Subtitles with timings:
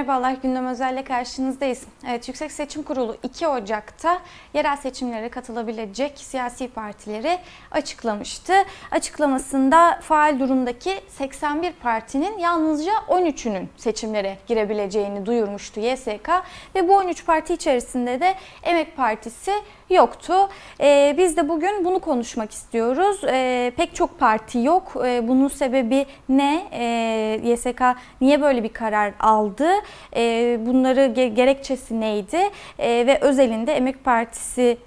[0.00, 1.82] Merhabalar, Gündem Özel'le karşınızdayız.
[2.08, 4.18] Evet, Yüksek Seçim Kurulu 2 Ocak'ta
[4.54, 7.38] yerel seçimlere katılabilecek siyasi partileri
[7.70, 8.52] açıklamıştı.
[8.90, 16.30] Açıklamasında faal durumdaki 81 partinin yalnızca 13'ünün seçimlere girebileceğini duyurmuştu YSK
[16.74, 19.52] ve bu 13 parti içerisinde de Emek Partisi
[19.94, 20.34] yoktu.
[20.80, 23.20] Ee, biz de bugün bunu konuşmak istiyoruz.
[23.28, 24.92] Ee, pek çok parti yok.
[25.04, 26.62] Ee, bunun sebebi ne?
[26.72, 27.82] Ee, YSK
[28.20, 29.68] niye böyle bir karar aldı?
[30.16, 32.40] Ee, bunları ge- gerekçesi neydi?
[32.78, 34.78] Ee, ve özelinde Emek Partisi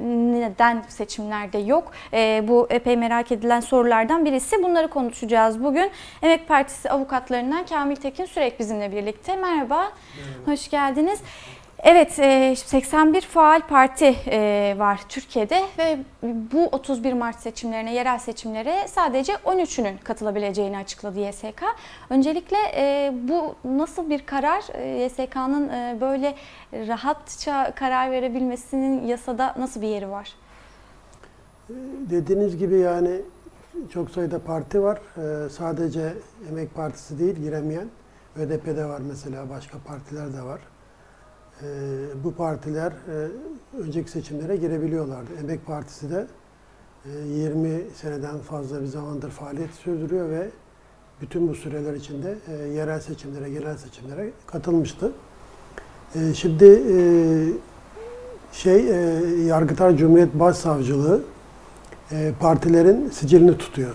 [0.00, 1.92] neden seçimlerde yok?
[2.12, 4.62] Ee, bu epey merak edilen sorulardan birisi.
[4.62, 5.90] Bunları konuşacağız bugün.
[6.22, 9.36] Emek Partisi avukatlarından Kamil Tekin Sürek bizimle birlikte.
[9.36, 9.92] Merhaba,
[10.46, 11.20] hoş geldiniz.
[11.84, 18.88] Evet, e, 81 faal parti e, var Türkiye'de ve bu 31 Mart seçimlerine, yerel seçimlere
[18.88, 21.62] sadece 13'ünün katılabileceğini açıkladı YSK.
[22.10, 24.64] Öncelikle e, bu nasıl bir karar?
[24.74, 26.34] E, YSK'nın e, böyle
[26.72, 30.32] rahatça karar verebilmesinin yasada nasıl bir yeri var?
[32.10, 33.20] Dediğiniz gibi yani
[33.92, 35.00] çok sayıda parti var.
[35.50, 36.14] Sadece
[36.50, 37.88] Emek Partisi değil giremeyen.
[38.36, 40.60] ÖDP'de var mesela başka partiler de var.
[41.62, 43.28] Ee, bu partiler e,
[43.78, 45.30] önceki seçimlere girebiliyorlardı.
[45.40, 46.26] Emek Partisi de
[47.04, 50.48] e, 20 seneden fazla bir zamandır faaliyet sürdürüyor ve
[51.20, 55.12] bütün bu süreler içinde e, yerel seçimlere, genel seçimlere katılmıştı.
[56.14, 56.96] E, şimdi e,
[58.52, 61.22] şey e, Yargıtay Cumhuriyet Başsavcılığı
[62.12, 63.94] e, partilerin sicilini tutuyor.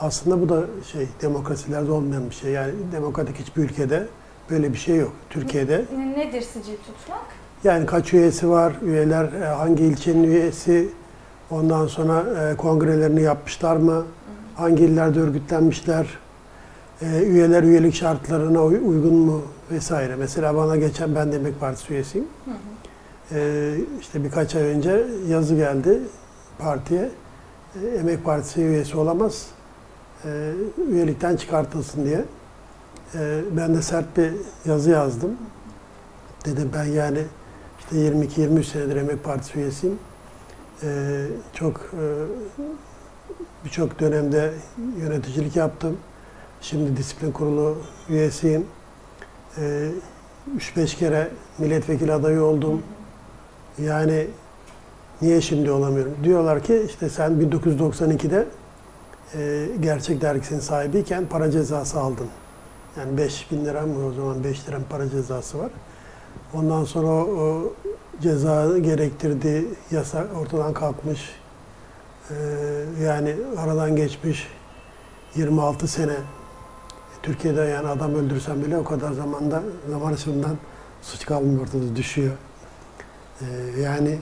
[0.00, 2.52] Aslında bu da şey demokrasilerde olmayan bir şey.
[2.52, 4.06] Yani demokratik hiçbir ülkede
[4.50, 5.12] böyle bir şey yok.
[5.30, 5.84] Türkiye'de
[6.16, 7.20] Nedir sicil tutmak?
[7.64, 10.88] yani kaç üyesi var, üyeler e, hangi ilçenin üyesi,
[11.50, 14.04] ondan sonra e, kongrelerini yapmışlar mı,
[14.54, 16.06] hangi illerde örgütlenmişler,
[17.02, 20.16] e, üyeler üyelik şartlarına uy- uygun mu vesaire.
[20.16, 22.26] Mesela bana geçen ben de Emek Partisi üyesiyim.
[23.32, 23.70] E,
[24.00, 25.98] işte birkaç ay önce yazı geldi
[26.58, 27.08] partiye.
[28.00, 29.46] Emek Partisi üyesi olamaz,
[30.90, 32.24] üyelikten çıkartılsın diye.
[33.14, 34.32] E, ben de sert bir
[34.64, 35.36] yazı yazdım.
[36.44, 37.18] Dedim ben yani
[37.78, 39.98] işte 22-23 senedir Emek Partisi üyesiyim.
[40.82, 42.04] Ee, çok e,
[43.64, 44.52] birçok dönemde
[45.00, 45.96] yöneticilik yaptım.
[46.60, 48.66] Şimdi disiplin kurulu üyesiyim.
[49.58, 49.90] Ee,
[50.56, 52.82] 3-5 kere milletvekili adayı oldum.
[53.82, 54.26] Yani
[55.22, 56.16] niye şimdi olamıyorum?
[56.24, 58.46] Diyorlar ki işte sen 1992'de
[59.34, 62.28] e, Gerçek Dergisi'nin sahibiyken para cezası aldın.
[62.96, 65.70] Yani 5 bin lira mı o zaman 5 lira para cezası var.
[66.54, 67.72] Ondan sonra o,
[68.22, 71.30] ceza gerektirdiği yasa ortadan kalkmış.
[72.30, 72.34] Ee,
[73.02, 74.48] yani aradan geçmiş
[75.36, 76.16] 26 sene.
[77.22, 80.56] Türkiye'de yani adam öldürsen bile o kadar zamanda zaman açısından
[81.02, 82.32] suç kalmıyor ortada düşüyor.
[83.40, 84.18] Ee, yani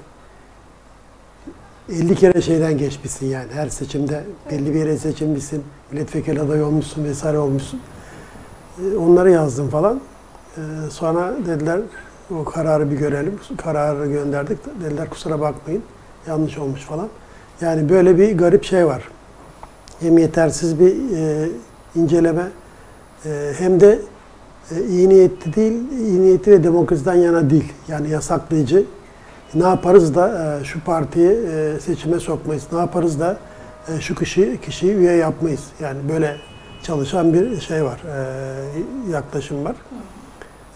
[1.89, 7.39] 50 kere şeyden geçmişsin yani her seçimde belli bir yere seçilmişsin, milletvekili adayı olmuşsun vesaire
[7.39, 7.81] olmuşsun.
[8.99, 10.01] Onları yazdım falan.
[10.57, 10.61] Ee,
[10.91, 11.81] sonra dediler
[12.41, 13.39] o kararı bir görelim.
[13.57, 14.59] Kararı gönderdik.
[14.85, 15.83] Dediler kusura bakmayın.
[16.29, 17.09] Yanlış olmuş falan.
[17.61, 19.03] Yani böyle bir garip şey var.
[20.01, 21.49] Hem yetersiz bir e,
[21.95, 22.49] inceleme
[23.27, 23.99] e, hem de
[24.71, 27.73] e, iyi niyetli değil, iyi niyetli ve demokrasiden yana değil.
[27.89, 28.85] Yani yasaklayıcı.
[29.55, 32.65] Ne yaparız da e, şu partiyi e, seçime sokmayız?
[32.73, 33.39] Ne yaparız da
[33.89, 35.65] e, şu kişi kişiyi üye yapmayız?
[35.81, 36.37] Yani böyle
[36.87, 38.01] çalışan bir şey var,
[39.09, 39.77] e, yaklaşım var.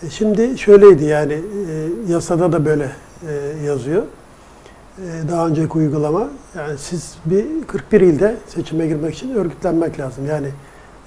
[0.02, 2.88] E, Şimdi şöyleydi yani e, yasada da böyle
[3.28, 4.02] e, yazıyor.
[4.98, 10.26] E, daha önceki uygulama yani siz bir 41 ilde seçime girmek için örgütlenmek lazım.
[10.26, 10.48] Yani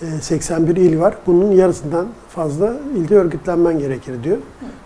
[0.01, 1.15] e, 81 il var.
[1.27, 4.37] Bunun yarısından fazla ilde örgütlenmen gerekir diyor.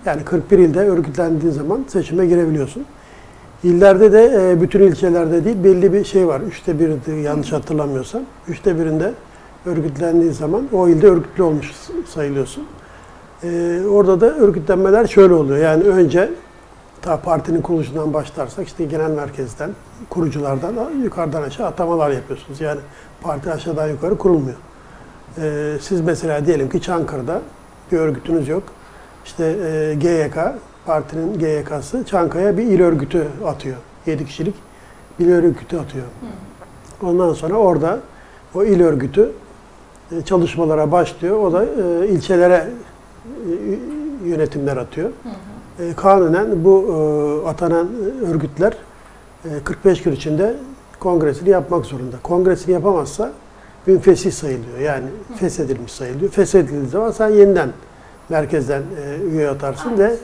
[0.05, 2.85] Yani 41 ilde örgütlendiğin zaman seçime girebiliyorsun.
[3.63, 6.41] İllerde de e, bütün ilçelerde değil belli bir şey var.
[6.41, 8.22] Üçte biri yanlış hatırlamıyorsam.
[8.47, 9.13] Üçte birinde
[9.67, 11.72] örgütlendiğin zaman o ilde örgütlü olmuş
[12.08, 12.67] sayılıyorsun.
[13.43, 15.58] Ee, orada da örgütlenmeler şöyle oluyor.
[15.58, 16.29] Yani önce
[17.02, 19.72] ta partinin kuruluşundan başlarsak işte genel merkezden,
[20.09, 22.61] kuruculardan yukarıdan aşağı atamalar yapıyorsunuz.
[22.61, 22.79] Yani
[23.22, 24.58] parti aşağıdan yukarı kurulmuyor.
[25.37, 27.41] Ee, siz mesela diyelim ki Çankırı'da
[27.91, 28.63] bir örgütünüz yok.
[29.25, 30.37] İşte e, GYK,
[30.85, 33.78] partinin GYK'sı Çankaya bir il örgütü atıyor.
[34.05, 34.55] 7 kişilik
[35.20, 36.05] bir il örgütü atıyor.
[37.03, 37.99] Ondan sonra orada
[38.55, 39.31] o il örgütü
[40.26, 41.40] çalışmalara başlıyor.
[41.40, 42.68] O da e, ilçelere
[44.26, 45.09] e, yönetimler atıyor.
[45.80, 46.86] E, kanunen bu
[47.46, 47.88] e, atanan
[48.28, 48.74] örgütler
[49.46, 50.56] e, 45 gün içinde
[51.00, 52.16] kongresini yapmak zorunda.
[52.24, 53.32] Kongresini yapamazsa
[53.86, 54.80] münfesih sayılıyor.
[54.80, 55.06] Yani
[55.36, 56.32] feshedilmiş sayılıyor.
[56.32, 57.70] Feshedildiği zaman sen yeniden
[58.30, 60.16] merkezden e, üye atarsın ve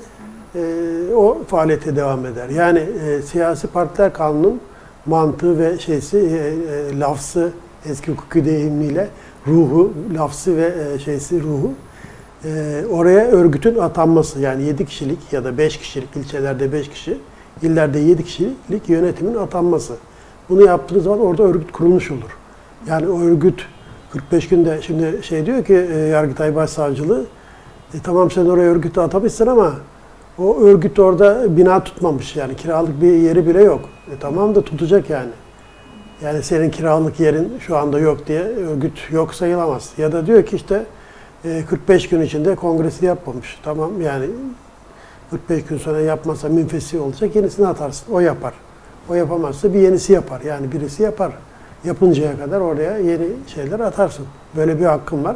[0.56, 2.50] e, o faaliyete devam eder.
[2.50, 4.62] Yani e, siyasi partiler kanunun
[5.06, 7.52] mantığı ve şeysi e, e, lafzı
[7.90, 9.10] eski hukuki deyimiyle
[9.48, 11.72] ruhu, lafzı ve e, şeysi ruhu
[12.46, 17.18] e, oraya örgütün atanması yani 7 kişilik ya da 5 kişilik ilçelerde 5 kişi,
[17.62, 19.94] illerde 7 kişilik yönetimin atanması.
[20.50, 22.38] Bunu yaptığınız zaman orada örgüt kurulmuş olur.
[22.88, 23.66] Yani o örgüt
[24.12, 27.26] 45 günde şimdi şey diyor ki e, Yargıtay Başsavcılığı
[27.94, 29.74] e, tamam sen oraya örgütü atamışsın ama
[30.38, 33.82] o örgüt orada bina tutmamış yani kiralık bir yeri bile yok.
[34.08, 35.30] E, tamam da tutacak yani.
[36.24, 39.90] Yani senin kiralık yerin şu anda yok diye örgüt yok sayılamaz.
[39.98, 40.84] Ya da diyor ki işte
[41.46, 43.60] e, 45 gün içinde kongresi yapmamış.
[43.64, 44.26] Tamam yani
[45.30, 48.14] 45 gün sonra yapmazsa münfesi olacak yenisini atarsın.
[48.14, 48.54] O yapar.
[49.10, 50.42] O yapamazsa bir yenisi yapar.
[50.42, 51.32] Yani birisi yapar.
[51.84, 54.26] Yapıncaya kadar oraya yeni şeyler atarsın.
[54.56, 55.36] Böyle bir hakkın var.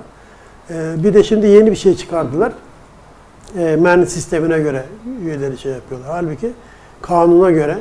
[0.70, 2.54] E, bir de şimdi yeni bir şey çıkardılar.
[3.58, 4.84] E, merni sistemine göre
[5.22, 6.10] üyeleri şey yapıyorlar.
[6.12, 6.52] Halbuki
[7.02, 7.78] kanuna göre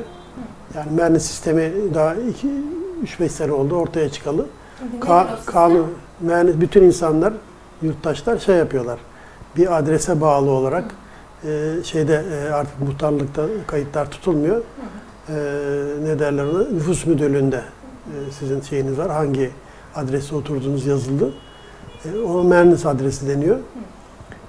[0.75, 2.15] yani merni sistemi daha
[3.05, 4.47] 3-5 sene oldu ortaya çıkalı.
[5.01, 5.87] Ka- kanun,
[6.29, 7.33] yani bütün insanlar,
[7.83, 8.99] yurttaşlar şey yapıyorlar.
[9.57, 10.85] Bir adrese bağlı olarak
[11.45, 14.57] e, şeyde e, artık muhtarlıkta kayıtlar tutulmuyor.
[15.29, 15.35] E,
[16.03, 16.59] ne derler ona?
[16.65, 17.57] Nüfus müdürlüğünde
[18.07, 19.11] e, sizin şeyiniz var.
[19.11, 19.51] Hangi
[19.95, 21.35] adrese oturduğunuz yazıldı.
[22.05, 23.57] E, o Mernis adresi deniyor.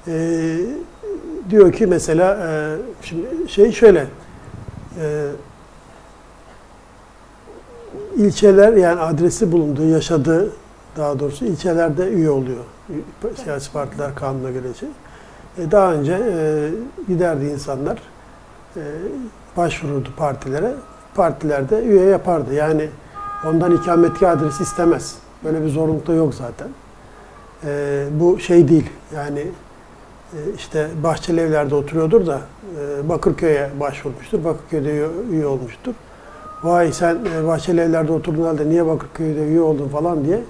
[0.08, 0.58] E,
[1.50, 4.06] diyor ki mesela e, şimdi şey şöyle
[5.02, 5.26] e,
[8.18, 10.52] ilçeler yani adresi bulunduğu, yaşadığı
[10.98, 12.64] daha doğrusu ilçelerde üye oluyor.
[13.44, 14.90] Siyasi partiler kanuna göre şey.
[15.58, 16.70] E, daha önce e,
[17.08, 17.98] giderdi insanlar
[18.76, 18.82] e,
[19.58, 20.74] başvururdu partilere.
[21.16, 22.54] Partilerde üye yapardı.
[22.54, 22.90] Yani
[23.46, 25.16] ondan ikametgah adresi istemez.
[25.44, 26.68] Böyle bir zorunluluk da yok zaten.
[27.66, 28.90] E, bu şey değil.
[29.16, 29.40] Yani
[30.34, 32.42] e, işte Bahçeli Evler'de oturuyordur da
[32.80, 34.44] e, Bakırköy'e başvurmuştur.
[34.44, 35.94] Bakırköy'de üye, üye olmuştur.
[36.64, 40.42] Vay sen e, Bahçeli Evler'de oturduğun halde niye Bakırköy'de üye oldun falan diye.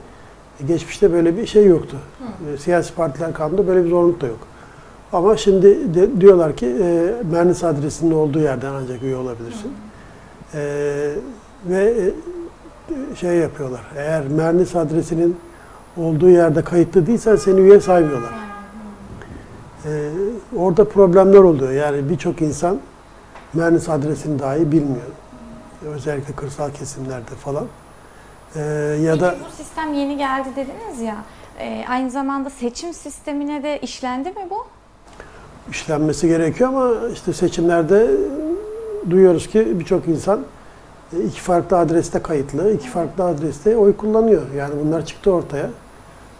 [0.59, 1.97] E, geçmişte böyle bir şey yoktu.
[2.53, 4.39] E, siyasi partiler kanunda böyle bir zorunluluk da yok.
[5.13, 9.71] Ama şimdi de, diyorlar ki e, Mernis adresinin olduğu yerden ancak üye olabilirsin.
[10.53, 10.59] E,
[11.65, 13.81] ve e, şey yapıyorlar.
[13.95, 15.37] Eğer Mernis adresinin
[15.97, 18.33] olduğu yerde kayıtlı değilsen seni üye saymıyorlar.
[19.85, 20.09] E,
[20.57, 21.71] orada problemler oluyor.
[21.71, 22.77] Yani birçok insan
[23.53, 25.07] Mernis adresini dahi bilmiyor.
[25.85, 27.67] Özellikle kırsal kesimlerde falan.
[28.55, 28.59] E,
[29.01, 31.15] ya Peki da bu sistem yeni geldi dediniz ya.
[31.59, 34.65] e, aynı zamanda seçim sistemine de işlendi mi bu?
[35.71, 38.11] işlenmesi gerekiyor ama işte seçimlerde
[39.09, 40.41] duyuyoruz ki birçok insan
[41.13, 44.41] e, iki farklı adreste kayıtlı, iki farklı adreste oy kullanıyor.
[44.57, 45.69] Yani bunlar çıktı ortaya.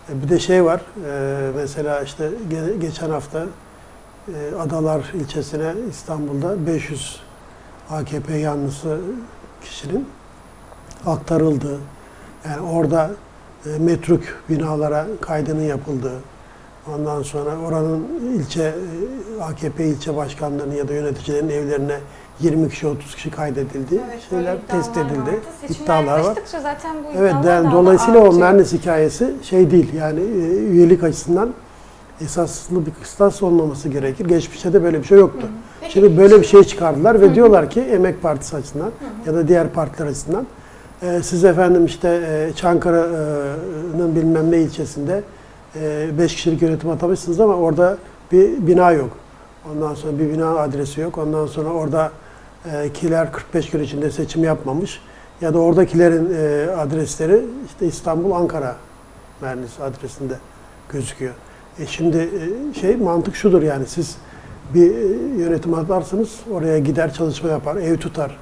[0.10, 3.45] E, Bir de şey var, e, mesela işte ge- geçen hafta
[4.60, 7.22] Adalar ilçesine İstanbul'da 500
[7.92, 9.00] AKP yanlısı
[9.63, 10.07] kişinin
[11.06, 11.80] aktarıldığı,
[12.45, 13.12] yani orada
[13.66, 16.19] e, metruk binalara kaydının yapıldığı,
[16.95, 22.00] Ondan sonra oranın ilçe e, AKP ilçe başkanlarının ya da yöneticilerin evlerine
[22.39, 24.01] 20 kişi 30 kişi kaydedildi.
[24.30, 25.40] şeyler test edildi.
[25.69, 26.38] İddialar var.
[26.62, 28.33] zaten bu Evet yani dolayısıyla o.
[28.33, 31.54] Mernis hikayesi şey değil yani e, üyelik açısından
[32.21, 34.26] esaslı bir kıstas olmaması gerekir.
[34.26, 35.42] Geçmişte de böyle bir şey yoktu.
[35.42, 35.54] Peki,
[35.90, 38.92] Şimdi böyle bir şey çıkardılar ve diyorlar ki Emek Partisi açısından
[39.26, 40.48] ya da diğer partiler açısından
[41.02, 45.24] e, siz efendim işte e, Çankırı'nın bilmem ne ilçesinde
[46.18, 47.98] 5 kişilik yönetim atamışsınız ama orada
[48.32, 49.10] bir bina yok.
[49.72, 51.18] Ondan sonra bir bina adresi yok.
[51.18, 52.12] Ondan sonra orada
[52.74, 55.02] e, kiler 45 gün içinde seçim yapmamış.
[55.42, 58.76] Ya da oradakilerin e, adresleri işte İstanbul, Ankara
[59.42, 60.34] Mernis adresinde
[60.90, 61.34] gözüküyor.
[61.80, 64.18] E şimdi e, şey mantık şudur yani siz
[64.74, 68.38] bir e, yönetim atarsınız oraya gider çalışma yapar, ev tutar.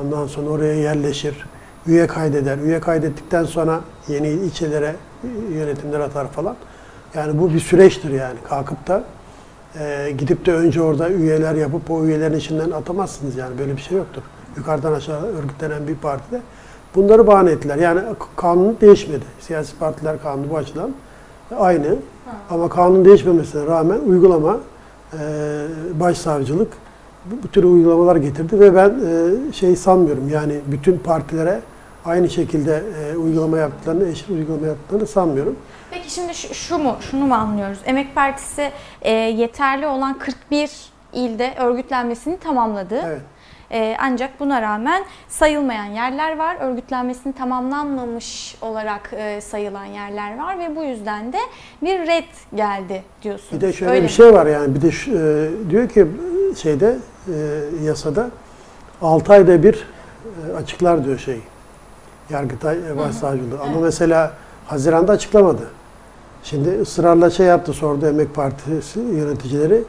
[0.00, 1.46] Ondan sonra oraya yerleşir,
[1.86, 2.58] üye kaydeder.
[2.58, 6.56] Üye kaydettikten sonra yeni ilçelere e, yönetimler atar falan.
[7.14, 8.38] Yani bu bir süreçtir yani.
[8.48, 9.04] Kalkıp da
[9.78, 13.58] e, gidip de önce orada üyeler yapıp o üyelerin içinden atamazsınız yani.
[13.58, 14.22] Böyle bir şey yoktur.
[14.56, 16.40] Yukarıdan aşağı örgütlenen bir partide.
[16.94, 17.76] Bunları bahane ettiler.
[17.76, 18.00] Yani
[18.36, 19.24] kanun değişmedi.
[19.40, 20.90] Siyasi partiler kanunu bu açıdan
[21.58, 21.96] aynı.
[22.50, 24.58] Ama kanun değişmemesine rağmen uygulama
[26.00, 26.72] başsavcılık
[27.24, 31.60] bu, bu tür uygulamalar getirdi ve ben e, şey sanmıyorum yani bütün partilere
[32.04, 35.56] aynı şekilde e, uygulama yaptıklarını, eşit uygulama yaptıklarını sanmıyorum.
[35.90, 37.78] Peki şimdi şu, şu mu, şunu mu anlıyoruz?
[37.84, 38.70] Emek Partisi
[39.02, 40.70] e, yeterli olan 41
[41.12, 43.00] ilde örgütlenmesini tamamladı.
[43.06, 43.20] Evet.
[43.70, 46.56] E, ancak buna rağmen sayılmayan yerler var.
[46.60, 51.38] Örgütlenmesini tamamlanmamış olarak e, sayılan yerler var ve bu yüzden de
[51.82, 53.52] bir red geldi diyorsunuz.
[53.62, 54.12] Bir de şöyle Öyle bir mi?
[54.12, 56.06] şey var yani bir de şu- e, diyor ki
[56.62, 56.96] şeyde
[57.28, 57.32] e,
[57.84, 58.30] yasada
[59.02, 59.86] 6 ayda bir
[60.52, 61.40] e, açıklar diyor şey.
[62.30, 63.60] Yargıtay e, Başsavcılığı.
[63.60, 63.82] Ama Evet.
[63.82, 64.32] mesela
[64.66, 65.62] Haziran'da açıklamadı.
[66.44, 69.82] Şimdi ısrarla şey yaptı sordu Emek Partisi yöneticileri.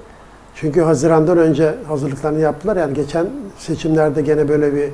[0.55, 2.75] Çünkü Haziran'dan önce hazırlıklarını yaptılar.
[2.75, 4.89] Yani geçen seçimlerde gene böyle bir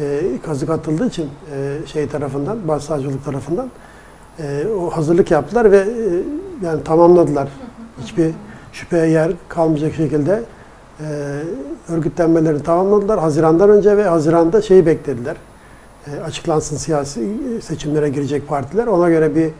[0.00, 3.70] e, kazık atıldığı için e, şey tarafından, Başsavcılık tarafından
[4.38, 5.86] e, o hazırlık yaptılar ve e,
[6.66, 7.48] yani tamamladılar.
[8.02, 8.30] Hiçbir
[8.72, 10.42] şüpheye yer kalmayacak şekilde
[11.00, 11.04] e,
[11.88, 13.18] örgütlenmelerini tamamladılar.
[13.20, 15.36] Haziran'dan önce ve Haziran'da şeyi beklediler.
[16.06, 18.86] E, açıklansın siyasi e, seçimlere girecek partiler.
[18.86, 19.50] Ona göre bir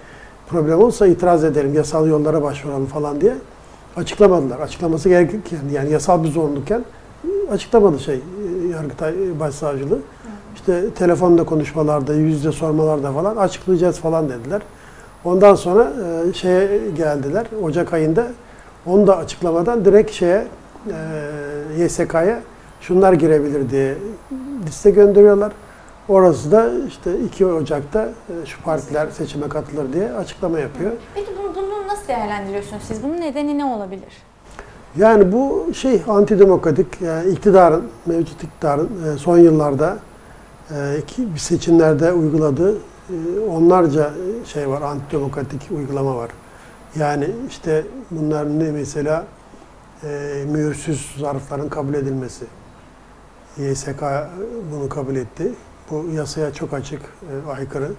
[0.48, 3.34] problem olsa itiraz edelim, yasal yollara başvuralım falan diye
[3.96, 4.60] açıklamadılar.
[4.60, 6.84] Açıklaması gerekirken yani yasal bir zorunlulken
[7.24, 9.98] e, açıklamadı şey e, Yargıtay Başsavcılığı.
[10.54, 14.62] İşte telefonda konuşmalarda, yüz yüze sormalarda falan açıklayacağız falan dediler.
[15.24, 15.92] Ondan sonra
[16.28, 18.26] e, şeye geldiler Ocak ayında.
[18.86, 20.46] Onu da açıklamadan direkt şeye
[21.78, 22.40] e, YSK'ya
[22.80, 23.94] şunlar girebilir diye
[24.66, 25.52] liste gönderiyorlar.
[26.08, 30.92] Orası da işte 2 Ocak'ta e, şu partiler seçime katılır diye açıklama yapıyor.
[31.14, 31.63] Peki bunu, bunu
[32.04, 33.02] nasıl değerlendiriyorsunuz siz?
[33.02, 34.23] Bunun nedeni ne olabilir?
[34.96, 39.99] Yani bu şey antidemokratik, yani iktidarın, mevcut iktidarın e, son yıllarda
[40.70, 44.11] e, iki seçimlerde uyguladığı e, onlarca
[44.46, 46.30] şey var, antidemokratik uygulama var.
[46.96, 49.25] Yani işte bunlar ne mesela
[50.04, 52.44] e, mühürsüz zarfların kabul edilmesi.
[53.58, 54.02] YSK
[54.73, 55.52] bunu kabul etti.
[55.91, 57.91] Bu yasaya çok açık, e, aykırı.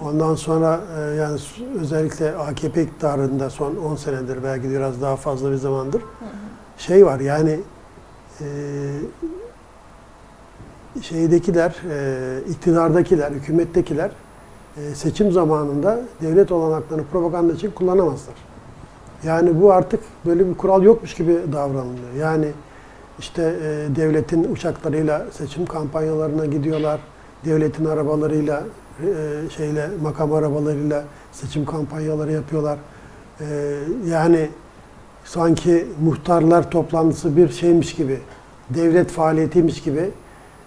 [0.00, 1.38] Ondan sonra e, yani
[1.80, 6.02] özellikle AKP iktidarında son 10 senedir belki biraz daha fazla bir zamandır
[6.78, 7.60] şey var yani
[8.40, 8.46] e,
[11.02, 14.10] şeydekiler, e, iktidardakiler, hükümettekiler
[14.76, 18.34] e, seçim zamanında devlet olanaklarını propaganda için kullanamazlar.
[19.24, 22.12] Yani bu artık böyle bir kural yokmuş gibi davranılıyor.
[22.18, 22.48] Yani
[23.18, 27.00] işte e, devletin uçaklarıyla seçim kampanyalarına gidiyorlar.
[27.44, 28.62] Devletin arabalarıyla,
[29.00, 32.78] e, şeyle makam arabalarıyla seçim kampanyaları yapıyorlar.
[33.40, 33.44] E,
[34.06, 34.48] yani
[35.24, 38.20] sanki muhtarlar toplantısı bir şeymiş gibi,
[38.70, 40.10] devlet faaliyetiymiş gibi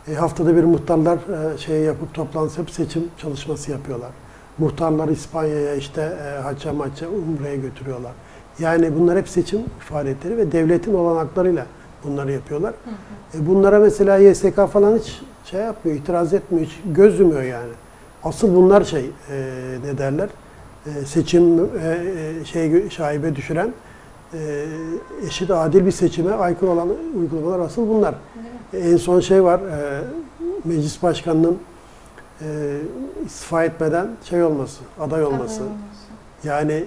[0.08, 4.10] e, haftada bir muhtarlar e, şey yapıp toplantısı yapıp seçim çalışması yapıyorlar.
[4.58, 8.12] Muhtarlar İspanya'ya işte e, hacca maça umreye götürüyorlar.
[8.60, 11.66] Yani bunlar hep seçim faaliyetleri ve devletin olanaklarıyla
[12.04, 12.74] bunları yapıyorlar.
[13.34, 17.72] E, bunlara mesela YSK falan hiç şey yapmıyor, itiraz etmiyor, hiç göz yumuyor yani.
[18.24, 19.46] Asıl bunlar şey e,
[19.86, 20.30] ne derler?
[20.86, 21.68] E, seçim e,
[22.42, 23.74] e, şey şaibe düşüren
[24.34, 24.66] e,
[25.28, 26.90] eşit adil bir seçime aykırı olan
[27.20, 28.16] uygulamalar asıl bunlar.
[28.74, 30.02] E, En son şey var, e,
[30.66, 31.58] meclis başkanının
[32.42, 32.48] e,
[33.26, 35.62] istifa etmeden şey olması, aday olması.
[36.44, 36.84] Yani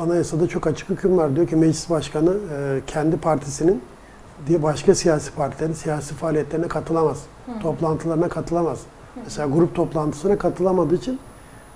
[0.00, 1.36] anayasada çok açık hüküm var.
[1.36, 3.82] Diyor ki meclis başkanı e, kendi partisinin
[4.46, 7.22] diye başka siyasi partilerin siyasi faaliyetlerine katılamaz.
[7.62, 8.80] Toplantılarına katılamaz.
[9.24, 11.18] Mesela grup toplantısına katılamadığı için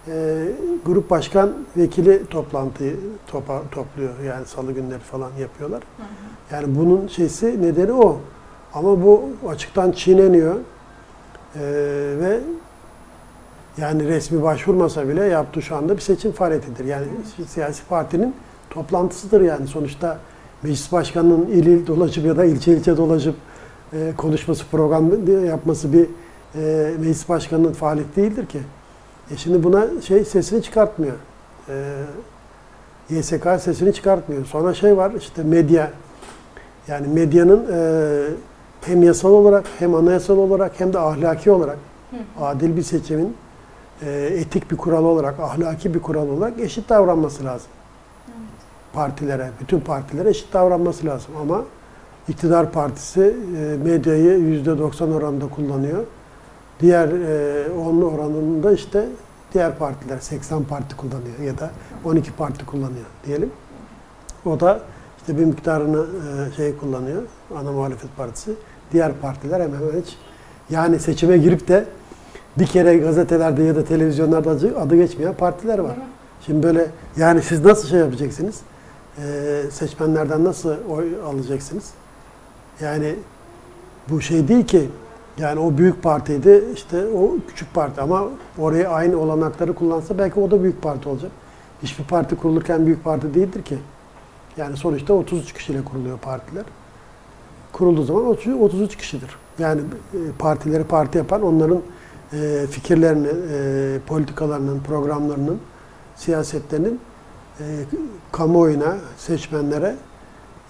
[0.08, 0.44] e,
[0.86, 4.10] grup başkan vekili toplantıyı topa, topluyor.
[4.26, 5.82] Yani salı günleri falan yapıyorlar.
[6.52, 8.20] Yani bunun şeysi nedeni o.
[8.74, 10.54] Ama bu açıktan çiğneniyor.
[10.54, 11.60] E,
[12.20, 12.40] ve
[13.78, 16.84] yani resmi başvurmasa bile yaptığı şu anda bir seçim faaliyetidir.
[16.84, 17.06] Yani
[17.46, 18.34] siyasi partinin
[18.70, 20.18] toplantısıdır yani sonuçta
[20.62, 23.34] meclis başkanının il il dolaşıp ya da ilçe ilçe dolaşıp
[23.92, 25.10] e, konuşması, program
[25.46, 26.06] yapması bir
[26.54, 28.60] e, meclis başkanının faaliyeti değildir ki.
[29.30, 31.16] E şimdi buna şey sesini çıkartmıyor.
[31.68, 31.74] E,
[33.10, 34.46] YSK sesini çıkartmıyor.
[34.46, 35.90] Sonra şey var işte medya.
[36.88, 37.80] Yani medyanın e,
[38.80, 41.78] hem yasal olarak hem anayasal olarak hem de ahlaki olarak
[42.40, 43.36] adil bir seçimin
[44.10, 47.70] etik bir kural olarak, ahlaki bir kural olarak eşit davranması lazım.
[48.92, 51.34] Partilere, bütün partilere eşit davranması lazım.
[51.40, 51.62] Ama
[52.28, 56.04] iktidar partisi e, medyayı %90 oranında kullanıyor.
[56.80, 59.08] Diğer e, onun oranında işte
[59.54, 61.70] diğer partiler 80 parti kullanıyor ya da
[62.04, 63.50] 12 parti kullanıyor diyelim.
[64.46, 64.80] O da
[65.18, 66.06] işte bir miktarını
[66.52, 67.22] e, şey kullanıyor,
[67.56, 68.52] ana muhalefet partisi.
[68.92, 70.16] Diğer partiler hemen hiç
[70.70, 71.84] yani seçime girip de
[72.58, 75.96] bir kere gazetelerde ya da televizyonlarda adı, geçmeyen partiler var.
[76.46, 78.60] Şimdi böyle yani siz nasıl şey yapacaksınız?
[79.18, 81.90] Ee, seçmenlerden nasıl oy alacaksınız?
[82.80, 83.14] Yani
[84.10, 84.88] bu şey değil ki
[85.38, 88.24] yani o büyük partiydi işte o küçük parti ama
[88.58, 91.30] oraya aynı olanakları kullansa belki o da büyük parti olacak.
[91.82, 93.78] Hiçbir parti kurulurken büyük parti değildir ki.
[94.56, 96.64] Yani sonuçta 33 kişiyle kuruluyor partiler.
[97.72, 98.26] Kurulduğu zaman
[98.60, 99.30] 33 kişidir.
[99.58, 99.80] Yani
[100.14, 101.82] e, partileri parti yapan onların
[102.32, 105.58] e, fikirlerini, e, politikalarının, programlarının,
[106.16, 107.00] siyasetlerinin
[107.60, 107.64] e,
[108.32, 109.94] kamuoyuna, seçmenlere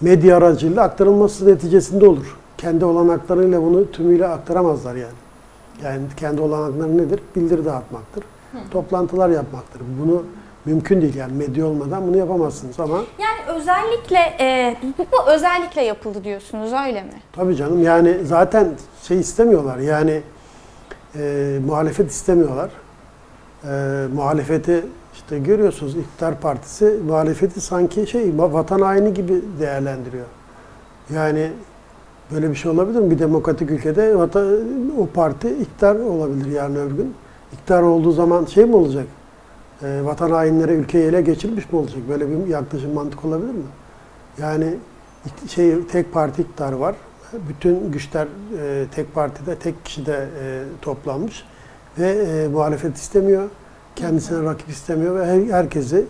[0.01, 2.37] medya aracılığıyla aktarılması neticesinde olur.
[2.57, 5.13] Kendi olanaklarıyla bunu tümüyle aktaramazlar yani.
[5.83, 7.19] Yani kendi olanakları nedir?
[7.35, 8.23] Bildiri dağıtmaktır.
[8.71, 9.81] Toplantılar yapmaktır.
[10.01, 10.23] Bunu
[10.65, 16.23] mümkün değil yani medya olmadan bunu yapamazsınız ama Yani özellikle e, bu, bu özellikle yapıldı
[16.23, 17.13] diyorsunuz öyle mi?
[17.31, 18.67] tabii canım yani zaten
[19.03, 20.21] şey istemiyorlar yani
[21.15, 22.69] e, muhalefet istemiyorlar.
[23.63, 30.25] E, muhalefeti işte görüyorsunuz iktidar partisi muhalefeti sanki şey va- vatan haini gibi değerlendiriyor.
[31.15, 31.51] Yani
[32.31, 33.11] böyle bir şey olabilir mi?
[33.11, 34.57] Bir demokratik ülkede vatan,
[34.99, 37.13] o parti iktidar olabilir yarın öbür gün.
[37.53, 39.05] İktidar olduğu zaman şey mi olacak?
[39.83, 41.99] E, vatan hainleri ülkeyi ele geçirmiş mi olacak?
[42.09, 43.63] Böyle bir yaklaşım mantık olabilir mi?
[44.41, 44.75] Yani
[45.49, 46.95] şey tek parti iktidarı var.
[47.49, 48.27] Bütün güçler
[48.59, 51.43] e, tek partide, tek kişide e, toplanmış
[51.99, 53.49] ve e, muhalefet istemiyor.
[53.95, 56.05] Kendisine rakip istemiyor ve her, herkesi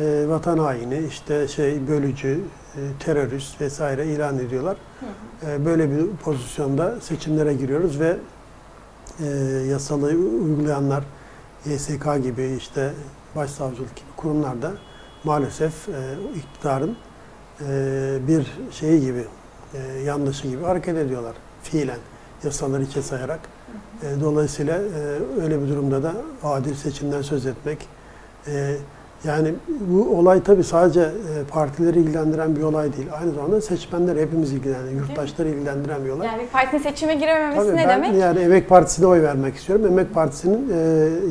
[0.00, 2.40] e, vatan haini, işte şey bölücü,
[2.76, 4.76] e, terörist vesaire ilan ediyorlar.
[5.46, 8.16] E, böyle bir pozisyonda seçimlere giriyoruz ve
[9.20, 9.26] e,
[9.68, 10.06] yasalı
[10.44, 11.04] uygulayanlar
[11.66, 12.90] YSK gibi işte
[13.36, 14.72] başsavcılık gibi kurumlarda
[15.24, 15.92] maalesef e,
[16.36, 16.96] iktidarın
[17.68, 19.24] e, bir şeyi gibi
[19.74, 21.98] e, yanlışı gibi hareket ediyorlar fiilen
[22.44, 23.40] yasaları içe sayarak.
[24.02, 26.12] E, dolayısıyla e, öyle bir durumda da
[26.44, 27.88] adil seçimden söz etmek
[28.46, 28.76] e,
[29.24, 33.08] yani bu olay tabii sadece e, partileri ilgilendiren bir olay değil.
[33.20, 36.26] Aynı zamanda seçmenler hepimiz ilgilendiren, yurttaşları ilgilendiren bir olay.
[36.26, 38.20] Yani bir partinin seçime girememesi Tabii ne ben demek?
[38.22, 39.86] yani Emek Partisi'ne oy vermek istiyorum.
[39.86, 40.76] Emek Partisi'nin e,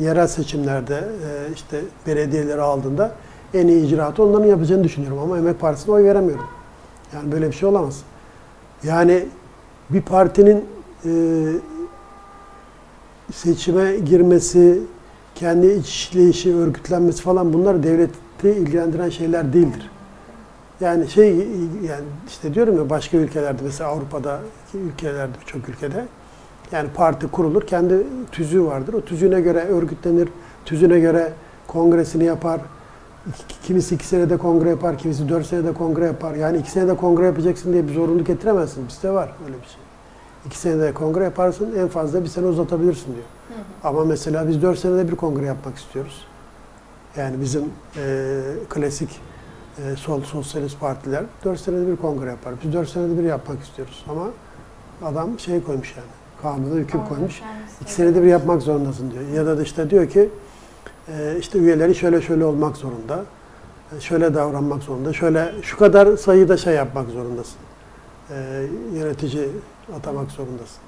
[0.04, 3.12] yerel seçimlerde e, işte belediyeleri aldığında
[3.54, 5.18] en iyi icraatı onların yapacağını düşünüyorum.
[5.18, 6.46] Ama Emek Partisi'ne oy veremiyorum.
[7.14, 8.02] Yani böyle bir şey olamaz.
[8.84, 9.26] Yani
[9.90, 10.64] bir partinin
[11.04, 11.10] e,
[13.32, 14.78] seçime girmesi,
[15.34, 19.90] kendi işleyişi, örgütlenmesi falan bunlar devleti ilgilendiren şeyler değildir.
[20.80, 21.36] Yani şey
[21.88, 24.40] yani işte diyorum ya başka ülkelerde mesela Avrupa'da
[24.74, 26.04] ülkelerde birçok ülkede
[26.72, 28.94] yani parti kurulur kendi tüzüğü vardır.
[28.94, 30.28] O tüzüğüne göre örgütlenir,
[30.64, 31.32] tüzüğüne göre
[31.66, 32.60] kongresini yapar.
[33.62, 36.34] Kimisi iki senede kongre yapar, kimisi dört senede kongre yapar.
[36.34, 38.88] Yani iki senede kongre yapacaksın diye bir zorunluluk getiremezsin.
[38.88, 39.80] Bizde var öyle bir şey.
[40.46, 43.26] İki senede kongre yaparsın, en fazla bir sene uzatabilirsin diyor.
[43.84, 46.26] Ama mesela biz dört senede bir kongre yapmak istiyoruz.
[47.16, 47.64] Yani bizim
[47.96, 49.20] e, klasik
[49.78, 52.54] e, sol sosyalist partiler 4 senede bir kongre yapar.
[52.64, 54.04] Biz 4 senede bir yapmak istiyoruz.
[54.08, 54.30] Ama
[55.04, 56.08] adam şey koymuş yani.
[56.42, 57.42] Kanuna hüküm koymuş.
[57.82, 59.46] İki senede bir yapmak zorundasın diyor.
[59.46, 60.30] Ya da işte diyor ki
[61.40, 63.22] işte üyeleri şöyle şöyle olmak zorunda.
[63.96, 65.12] e, Şöyle davranmak zorunda.
[65.12, 67.56] Şöyle şu kadar sayıda şey yapmak zorundasın.
[68.30, 68.34] E,
[68.94, 69.48] yönetici
[69.96, 70.78] atamak zorundasın.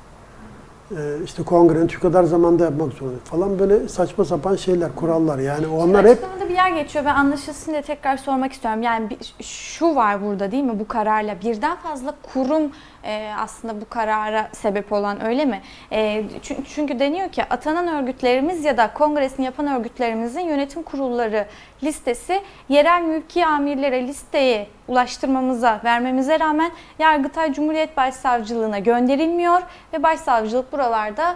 [0.90, 5.38] E, işte kongrenin şu kadar zamanda yapmak zorunda falan böyle saçma sapan şeyler, kurallar.
[5.38, 8.82] Yani onlar hep Açıklamada bir yer geçiyor ve anlaşılsın diye tekrar sormak istiyorum.
[8.82, 12.62] Yani bir- şu var burada değil mi bu kararla birden fazla kurum
[13.06, 15.60] e, aslında bu karara sebep olan öyle mi?
[15.92, 21.46] E, çü- çünkü deniyor ki atanan örgütlerimiz ya da kongresini yapan örgütlerimizin yönetim kurulları
[21.82, 29.60] listesi yerel mülki amirlere listeyi ulaştırmamıza vermemize rağmen Yargıtay Cumhuriyet Başsavcılığına gönderilmiyor
[29.92, 31.34] ve başsavcılık buralarda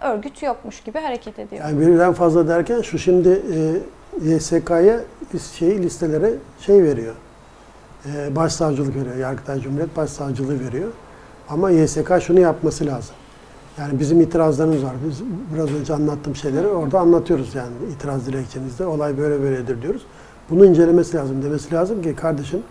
[0.00, 1.64] örgüt yokmuş gibi hareket ediyor.
[1.64, 5.00] Yani birden fazla derken şu şimdi e, YSK'ya
[5.58, 7.14] şey listelere şey veriyor.
[8.06, 9.16] E, başsavcılık veriyor.
[9.16, 10.88] Yargıtay Cumhuriyet Başsavcılığı veriyor.
[11.48, 13.14] Ama YSK şunu yapması lazım.
[13.78, 14.92] Yani bizim itirazlarımız var.
[15.08, 15.22] Biz
[15.54, 18.86] biraz önce anlattığım şeyleri orada anlatıyoruz yani itiraz dilekçemizde.
[18.86, 20.02] Olay böyle böyledir diyoruz.
[20.50, 21.42] Bunu incelemesi lazım.
[21.42, 22.62] Demesi lazım ki kardeşim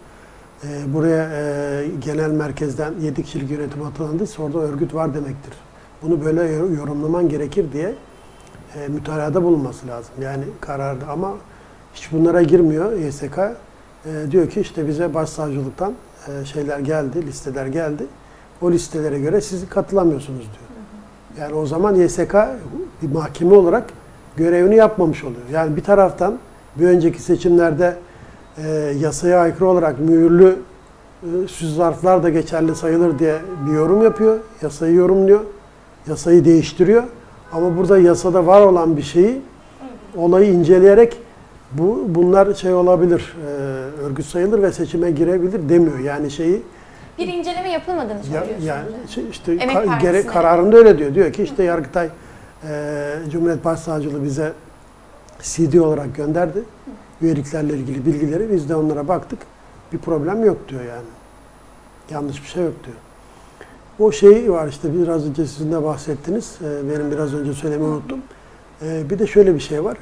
[0.64, 5.54] e, buraya e, genel merkezden 7 kişilik yönetim atanındıysa orada örgüt var demektir.
[6.02, 7.96] Bunu böyle yor- yorumlaman gerekir diye
[8.76, 10.14] e, mütalada bulunması lazım.
[10.22, 11.32] Yani kararda ama
[11.94, 13.40] hiç bunlara girmiyor YSK.
[14.06, 15.94] E, diyor ki işte bize başsavcılıktan
[16.28, 18.04] e, şeyler geldi, listeler geldi.
[18.62, 20.74] O listelere göre siz katılamıyorsunuz diyor.
[21.40, 22.36] Yani o zaman YSK
[23.02, 23.84] bir mahkeme olarak
[24.38, 25.42] görevini yapmamış oluyor.
[25.52, 26.38] Yani bir taraftan
[26.76, 27.96] bir önceki seçimlerde
[28.58, 28.68] e,
[29.00, 30.56] yasaya aykırı olarak mühürlü
[31.24, 33.38] e, süz zarflar da geçerli sayılır diye
[33.68, 34.40] bir yorum yapıyor.
[34.62, 35.42] Yasayı yorumluyor.
[36.08, 37.04] Yasayı değiştiriyor.
[37.52, 39.42] Ama burada yasada var olan bir şeyi
[40.18, 41.18] olayı inceleyerek
[41.72, 46.00] bu bunlar şey olabilir, e, örgüt sayılır ve seçime girebilir demiyor.
[46.00, 46.62] Yani şeyi
[47.18, 48.66] Bir inceleme yapılmadığını ya, söylüyorsunuz.
[48.66, 51.16] yani şey işte ka- gere- kararında öyle diyor.
[51.16, 52.10] Diyor ki işte Yargıtay
[52.70, 54.54] e, Cumhuriyet Başsavcılığı bize
[55.42, 56.64] CD olarak gönderdi.
[57.22, 59.40] Üyeliklerle ilgili bilgileri biz de onlara baktık.
[59.94, 61.08] Bir problem yok diyor yani.
[62.12, 62.96] Yanlış bir şey yok diyor.
[64.00, 66.56] O şey var işte biraz önce sizin de bahsettiniz.
[66.62, 68.20] Ee, Benim biraz önce söylemeyi unuttum.
[68.82, 69.98] Ee, Bir de şöyle bir şey var.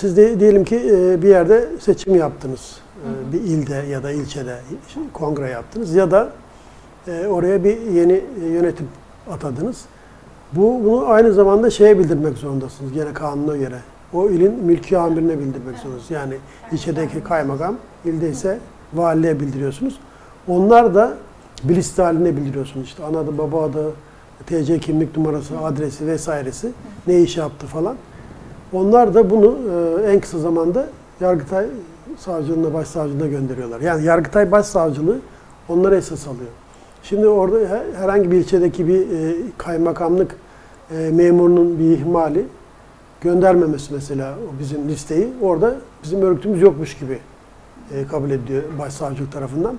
[0.00, 2.76] Siz de diyelim ki e, bir yerde seçim yaptınız.
[3.04, 4.58] Ee, Bir ilde ya da ilçede
[5.12, 6.28] kongre yaptınız ya da
[7.08, 8.20] e, oraya bir yeni
[8.52, 8.88] yönetim
[9.30, 9.84] atadınız.
[10.52, 13.78] Bu bunu aynı zamanda şeye bildirmek zorundasınız gene kanuna göre.
[14.12, 16.10] O ilin mülki amirine bildirmek zorundasınız.
[16.10, 16.34] Yani
[16.72, 18.58] ilçedeki kaymakam, ilde ise
[18.94, 20.00] valiliğe bildiriyorsunuz.
[20.48, 21.14] Onlar da
[21.64, 22.86] bir liste haline bildiriyorsunuz.
[22.86, 23.92] İşte ana adı, baba adı,
[24.46, 26.72] TC kimlik numarası, adresi vesairesi,
[27.06, 27.96] ne iş yaptı falan.
[28.72, 29.56] Onlar da bunu
[30.06, 30.86] e, en kısa zamanda
[31.20, 31.66] Yargıtay
[32.18, 33.80] Savcılığına, Başsavcılığına gönderiyorlar.
[33.80, 35.18] Yani Yargıtay Başsavcılığı
[35.68, 36.50] onları esas alıyor.
[37.02, 40.36] Şimdi orada he- herhangi bir ilçedeki bir e, kaymakamlık
[40.90, 42.44] e, memurunun bir ihmali
[43.20, 47.18] göndermemesi mesela o bizim listeyi orada bizim örgütümüz yokmuş gibi
[48.10, 49.78] kabul ediyor başsavcılık tarafından.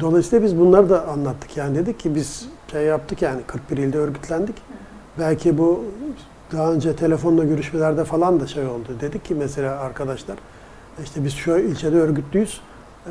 [0.00, 1.56] Dolayısıyla biz bunları da anlattık.
[1.56, 4.54] Yani dedik ki biz şey yaptık yani 41 ilde örgütlendik.
[5.18, 5.84] Belki bu
[6.52, 8.88] daha önce telefonla görüşmelerde falan da şey oldu.
[9.00, 10.36] Dedik ki mesela arkadaşlar
[11.04, 12.60] işte biz şu ilçede örgütlüyüz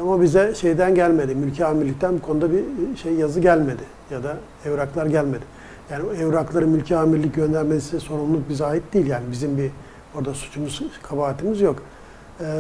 [0.02, 2.64] ama bize şeyden gelmedi, mülki amirlikten bu konuda bir
[2.98, 5.44] şey yazı gelmedi ya da evraklar gelmedi.
[5.92, 9.72] Yani evrakları mülki amirlik göndermesi sorumluluk bize ait değil yani bizim bir
[10.18, 11.76] orada suçumuz, kabahatimiz yok.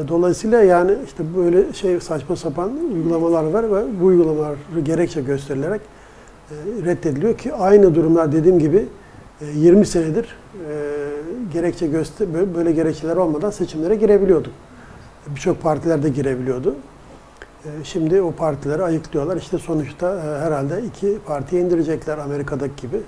[0.07, 5.81] Dolayısıyla yani işte böyle şey saçma sapan uygulamalar var ve bu uygulamalar gerekçe gösterilerek
[6.85, 8.85] reddediliyor ki aynı durumlar dediğim gibi
[9.41, 10.35] 20 senedir
[10.69, 10.73] e,
[11.53, 14.53] gerekçe göster böyle- gerekçeler olmadan seçimlere girebiliyorduk.
[15.27, 16.75] Birçok partiler de girebiliyordu.
[17.65, 19.37] E, Şimdi o partileri ayıklıyorlar.
[19.37, 23.01] İşte sonuçta e, herhalde iki partiye indirecekler Amerika'daki gibi.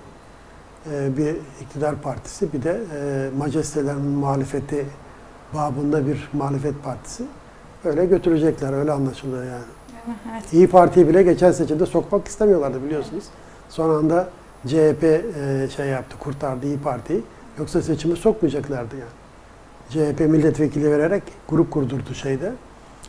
[0.94, 4.86] E, Bir iktidar partisi bir de e, majestelerin muhalefeti
[5.54, 7.24] babında bir muhalefet partisi.
[7.86, 9.64] Öyle götürecekler, öyle anlaşılıyor yani.
[10.34, 10.54] Evet.
[10.54, 13.24] İyi Parti'yi bile geçen seçimde sokmak istemiyorlardı biliyorsunuz.
[13.70, 14.28] Son anda
[14.68, 17.22] CHP e, şey yaptı, kurtardı İyi Parti'yi.
[17.60, 19.12] Yoksa seçime sokmayacaklardı yani.
[19.90, 22.52] CHP milletvekili vererek grup kurdurdu şeyde.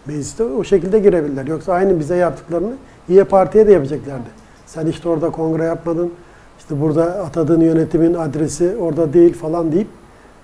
[0.07, 1.47] Mecliste o şekilde girebilirler.
[1.47, 2.75] Yoksa aynı bize yaptıklarını
[3.09, 4.29] İyi Parti'ye de yapacaklardı.
[4.66, 6.12] Sen işte orada kongre yapmadın,
[6.59, 9.88] işte burada atadığın yönetimin adresi orada değil falan deyip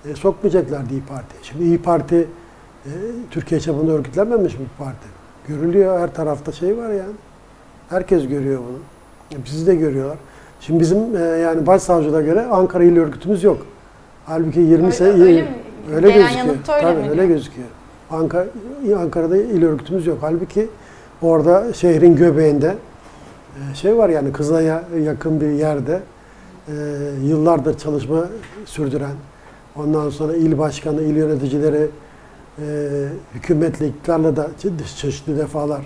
[0.09, 1.35] e, sokmayacaklardı İyi Parti.
[1.43, 2.27] Şimdi İyi Parti
[2.85, 2.91] e,
[3.31, 5.07] Türkiye çapında örgütlenmemiş mi bir parti?
[5.47, 7.13] Görülüyor her tarafta şey var yani.
[7.89, 8.77] Herkes görüyor bunu.
[9.45, 10.17] Bizi de görüyorlar.
[10.65, 13.65] Şimdi bizim e, yani başsavcılığa göre Ankara İl Örgütümüz yok.
[14.25, 15.23] Halbuki 20 Öyle- sene öyle
[15.95, 16.45] öyle gözüküyor.
[16.47, 17.67] öyle Tabii mi öyle gözüküyor.
[18.11, 18.45] Ankara
[18.99, 20.17] Ankara'da il örgütümüz yok.
[20.21, 20.67] Halbuki
[21.21, 22.75] orada şehrin göbeğinde
[23.71, 25.99] e, şey var yani Kızılay'a yakın bir yerde
[26.67, 26.73] e,
[27.23, 28.25] yıllardır çalışma
[28.65, 29.15] sürdüren
[29.75, 31.87] ondan sonra il başkanı, il yöneticileri
[32.59, 32.63] e,
[33.35, 35.81] hükümetle, iktidarla da çe- çeşitli defalar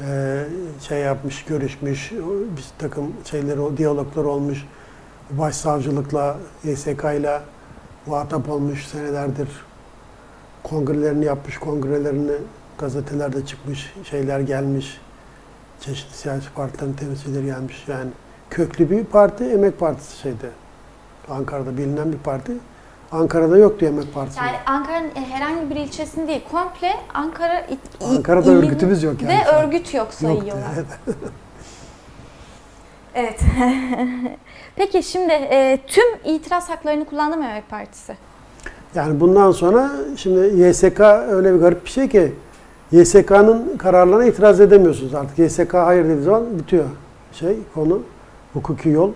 [0.00, 0.44] e,
[0.80, 2.12] şey yapmış, görüşmüş,
[2.56, 4.64] bir takım şeyleri, diyaloglar olmuş.
[5.30, 7.42] Başsavcılıkla, YSK'yla
[8.06, 9.48] muhatap olmuş senelerdir.
[10.62, 12.32] Kongrelerini yapmış, kongrelerini
[12.78, 15.00] gazetelerde çıkmış, şeyler gelmiş.
[15.80, 17.84] Çeşitli siyasi partilerin temsilcileri gelmiş.
[17.88, 18.10] Yani
[18.50, 20.50] köklü bir parti, Emek Partisi şeyde.
[21.28, 22.52] Ankara'da bilinen bir parti.
[23.12, 24.38] Ankara'da yoktu Emek Partisi.
[24.40, 29.32] Yani Ankara'nın e, herhangi bir ilçesinde değil, komple Ankara il- Ankara'da örgütümüz yok yani.
[29.32, 30.68] De örgüt yok sayıyorlar.
[30.74, 30.86] evet.
[33.14, 33.40] Evet.
[34.76, 38.16] Peki şimdi e, tüm itiraz haklarını kullandı mı Emek Partisi?
[38.94, 42.32] Yani bundan sonra şimdi YSK öyle bir garip bir şey ki
[42.92, 45.38] YSK'nın kararlarına itiraz edemiyorsunuz artık.
[45.38, 46.84] YSK hayır dediği zaman bitiyor
[47.32, 48.02] şey konu
[48.52, 49.12] hukuki yol.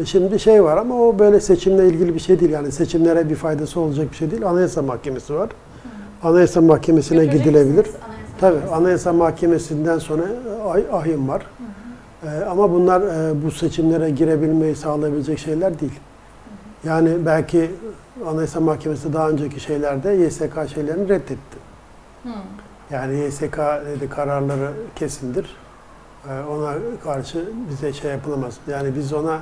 [0.00, 2.50] E şimdi şey var ama o böyle seçimle ilgili bir şey değil.
[2.50, 4.46] Yani seçimlere bir faydası olacak bir şey değil.
[4.46, 5.50] Anayasa Mahkemesi var.
[6.22, 7.86] Anayasa Mahkemesi'ne Götürecek gidilebilir.
[7.86, 7.98] Anayasa
[8.40, 8.74] Tabii?
[8.74, 10.22] Anayasa Mahkemesi'nden sonra
[10.70, 11.46] ay, ahim var.
[12.24, 16.00] Ee, ama bunlar e, bu seçimlere girebilmeyi sağlayabilecek şeyler değil.
[16.84, 17.70] Yani belki
[18.26, 21.58] Anayasa Mahkemesi daha önceki şeylerde YSK şeylerini reddetti.
[22.22, 22.28] Hı.
[22.90, 25.56] Yani YSK dedi kararları kesindir.
[26.28, 28.54] Ee, ona karşı bize şey yapılamaz.
[28.68, 29.40] Yani biz ona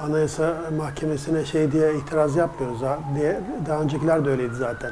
[0.00, 2.80] Anayasa Mahkemesi'ne şey diye itiraz yapmıyoruz
[3.16, 4.90] diye daha öncekiler de öyleydi zaten.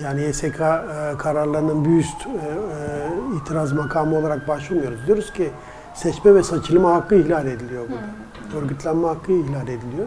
[0.00, 5.06] Yani YSK e, kararlarının bir üst e, e, itiraz makamı olarak başvurmuyoruz.
[5.06, 5.50] Diyoruz ki
[5.94, 8.58] seçme ve seçilme hakkı ihlal ediliyor burada.
[8.58, 10.06] Örgütlenme hakkı ihlal ediliyor.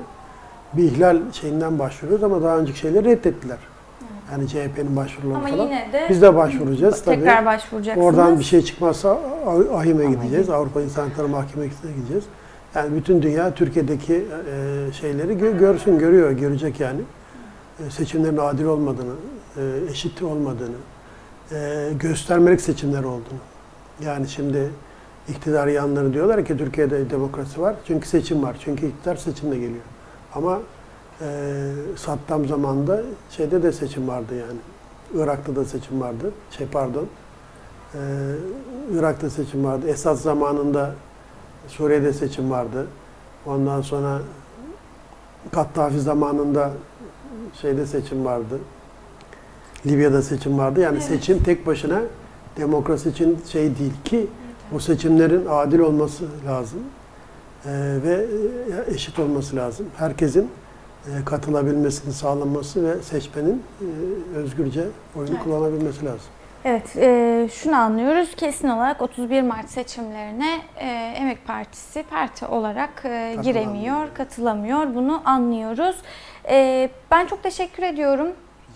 [0.74, 3.58] Bir ihlal şeyinden başvuruyoruz ama daha önceki şeyleri reddettiler.
[4.32, 5.64] Yani CHP'nin başvuruları Ama falan.
[5.64, 7.16] yine de Biz de başvuracağız tabii.
[7.16, 8.08] tekrar başvuracaksınız.
[8.08, 9.18] Oradan bir şey çıkmazsa
[9.76, 10.50] AİHM'e gideceğiz.
[10.50, 12.24] Avrupa İnsan Hakları Mahkemesi'ne gideceğiz.
[12.76, 17.02] Yani bütün dünya Türkiye'deki e, şeyleri gö- görsün, görüyor, görecek yani.
[17.88, 19.14] E, seçimlerin adil olmadığını,
[19.58, 20.76] e, eşit olmadığını,
[21.52, 23.40] e, göstermelik seçimler olduğunu.
[24.06, 24.70] Yani şimdi
[25.30, 27.76] iktidar yanları diyorlar ki Türkiye'de demokrasi var.
[27.88, 28.58] Çünkü seçim var.
[28.66, 29.84] Çünkü iktidar seçimle geliyor.
[30.36, 30.60] Ama
[31.22, 31.26] e,
[31.96, 34.60] Saddam zamanında şeyde de seçim vardı yani.
[35.24, 36.32] Irak'ta da seçim vardı.
[36.52, 37.06] Şey pardon.
[37.94, 38.00] E,
[38.94, 39.88] Irak'ta seçim vardı.
[39.88, 40.94] Esad zamanında
[41.68, 42.88] Suriye'de seçim vardı.
[43.46, 44.20] Ondan sonra
[45.52, 46.72] Kattafi zamanında
[47.62, 48.60] şeyde seçim vardı.
[49.86, 50.80] Libya'da seçim vardı.
[50.80, 51.04] Yani Evet.
[51.04, 52.02] seçim tek başına
[52.58, 54.28] demokrasi için şey değil ki
[54.72, 56.80] bu seçimlerin adil olması lazım
[57.66, 57.70] Ee,
[58.04, 58.26] ve
[58.90, 59.86] e, eşit olması lazım.
[59.98, 60.50] Herkesin
[61.08, 65.44] e, katılabilmesini sağlanması ve seçmenin e, özgürce oyunu Evet.
[65.44, 66.28] kullanabilmesi lazım.
[66.66, 68.36] Evet, e, şunu anlıyoruz.
[68.36, 74.96] Kesin olarak 31 Mart seçimlerine e, Emek Partisi parti olarak e, giremiyor, katılamıyor.
[74.96, 75.96] Bunu anlıyoruz.
[76.50, 78.28] E, ben çok teşekkür ediyorum.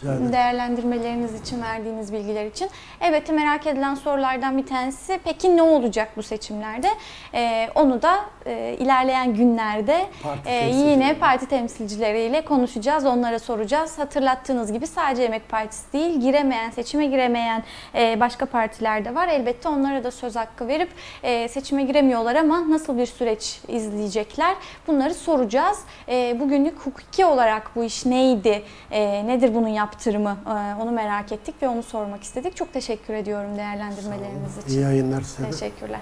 [0.03, 2.69] Değerlendirmeleriniz için, verdiğiniz bilgiler için.
[3.01, 6.87] Elbette merak edilen sorulardan bir tanesi peki ne olacak bu seçimlerde?
[7.33, 10.91] E, onu da e, ilerleyen günlerde Parti ee, temsilcileri.
[10.91, 13.99] yine parti temsilcileriyle konuşacağız, onlara soracağız.
[13.99, 17.63] Hatırlattığınız gibi sadece Emek Partisi değil, giremeyen, seçime giremeyen
[17.95, 19.27] e, başka partiler de var.
[19.27, 20.89] Elbette onlara da söz hakkı verip
[21.23, 24.55] e, seçime giremiyorlar ama nasıl bir süreç izleyecekler
[24.87, 25.79] bunları soracağız.
[26.09, 31.55] E, Bugünlük hukuki olarak bu iş neydi, e, nedir bunun yaptırımı e, onu merak ettik
[31.61, 32.55] ve onu sormak istedik.
[32.55, 34.81] Çok teşekkür ediyorum değerlendirmeleriniz İyi için.
[34.81, 35.51] yayınlar size.
[35.51, 35.99] Teşekkürler.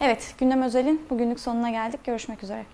[0.00, 2.04] Evet, Gündem Özel'in bugünlük sonuna geldik.
[2.04, 2.64] Görüşmek üzere.